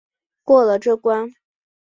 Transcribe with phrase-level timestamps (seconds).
[0.43, 1.31] 过了这关